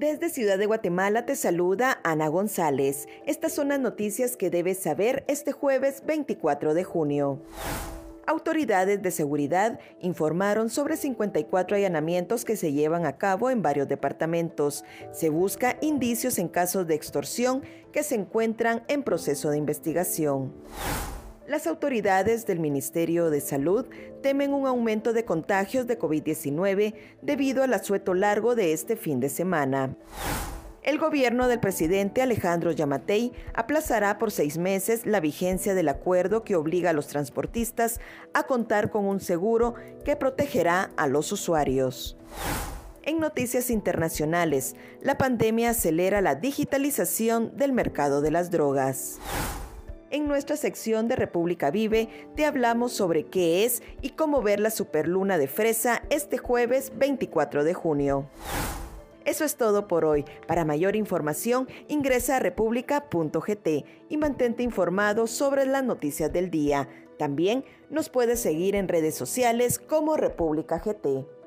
Desde 0.00 0.30
Ciudad 0.30 0.56
de 0.56 0.64
Guatemala 0.64 1.26
te 1.26 1.36
saluda 1.36 2.00
Ana 2.04 2.28
González. 2.28 3.06
Estas 3.26 3.52
son 3.52 3.68
las 3.68 3.80
noticias 3.80 4.34
que 4.34 4.48
debes 4.48 4.78
saber 4.78 5.24
este 5.28 5.52
jueves 5.52 6.02
24 6.06 6.72
de 6.72 6.84
junio. 6.84 7.42
Autoridades 8.26 9.02
de 9.02 9.10
seguridad 9.10 9.78
informaron 10.00 10.70
sobre 10.70 10.96
54 10.96 11.76
allanamientos 11.76 12.46
que 12.46 12.56
se 12.56 12.72
llevan 12.72 13.04
a 13.04 13.18
cabo 13.18 13.50
en 13.50 13.60
varios 13.60 13.88
departamentos. 13.88 14.86
Se 15.12 15.28
busca 15.28 15.76
indicios 15.82 16.38
en 16.38 16.48
casos 16.48 16.86
de 16.86 16.94
extorsión 16.94 17.62
que 17.92 18.02
se 18.02 18.14
encuentran 18.14 18.82
en 18.88 19.02
proceso 19.02 19.50
de 19.50 19.58
investigación. 19.58 20.54
Las 21.50 21.66
autoridades 21.66 22.46
del 22.46 22.60
Ministerio 22.60 23.28
de 23.28 23.40
Salud 23.40 23.84
temen 24.22 24.52
un 24.52 24.68
aumento 24.68 25.12
de 25.12 25.24
contagios 25.24 25.88
de 25.88 25.98
COVID-19 25.98 26.94
debido 27.22 27.64
al 27.64 27.74
asueto 27.74 28.14
largo 28.14 28.54
de 28.54 28.72
este 28.72 28.94
fin 28.94 29.18
de 29.18 29.28
semana. 29.28 29.96
El 30.84 31.00
gobierno 31.00 31.48
del 31.48 31.58
presidente 31.58 32.22
Alejandro 32.22 32.70
Yamatei 32.70 33.32
aplazará 33.52 34.16
por 34.16 34.30
seis 34.30 34.58
meses 34.58 35.06
la 35.06 35.18
vigencia 35.18 35.74
del 35.74 35.88
acuerdo 35.88 36.44
que 36.44 36.54
obliga 36.54 36.90
a 36.90 36.92
los 36.92 37.08
transportistas 37.08 37.98
a 38.32 38.44
contar 38.44 38.92
con 38.92 39.06
un 39.06 39.18
seguro 39.18 39.74
que 40.04 40.14
protegerá 40.14 40.92
a 40.96 41.08
los 41.08 41.32
usuarios. 41.32 42.16
En 43.02 43.18
noticias 43.18 43.70
internacionales, 43.70 44.76
la 45.02 45.18
pandemia 45.18 45.70
acelera 45.70 46.20
la 46.20 46.36
digitalización 46.36 47.56
del 47.56 47.72
mercado 47.72 48.20
de 48.20 48.30
las 48.30 48.52
drogas. 48.52 49.18
En 50.12 50.26
nuestra 50.26 50.56
sección 50.56 51.06
de 51.06 51.14
República 51.14 51.70
Vive 51.70 52.08
te 52.34 52.44
hablamos 52.44 52.92
sobre 52.92 53.26
qué 53.26 53.64
es 53.64 53.80
y 54.02 54.10
cómo 54.10 54.42
ver 54.42 54.58
la 54.58 54.70
superluna 54.70 55.38
de 55.38 55.46
fresa 55.46 56.02
este 56.10 56.36
jueves 56.36 56.90
24 56.96 57.62
de 57.62 57.74
junio. 57.74 58.28
Eso 59.24 59.44
es 59.44 59.54
todo 59.54 59.86
por 59.86 60.04
hoy. 60.04 60.24
Para 60.48 60.64
mayor 60.64 60.96
información, 60.96 61.68
ingresa 61.86 62.36
a 62.36 62.40
república.gt 62.40 63.68
y 64.08 64.16
mantente 64.16 64.64
informado 64.64 65.28
sobre 65.28 65.64
las 65.64 65.84
noticias 65.84 66.32
del 66.32 66.50
día. 66.50 66.88
También 67.16 67.64
nos 67.88 68.08
puedes 68.08 68.40
seguir 68.40 68.74
en 68.74 68.88
redes 68.88 69.14
sociales 69.14 69.78
como 69.78 70.16
República 70.16 70.80
GT. 70.80 71.39